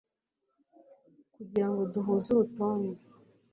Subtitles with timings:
[1.35, 2.91] kugira ngo duhuze urutonde